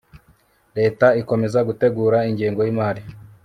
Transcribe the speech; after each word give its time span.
leta 0.77 1.07
ikomeza 1.21 1.59
gutegura 1.67 2.17
ingengo 2.29 2.59
y'imari 2.63 3.01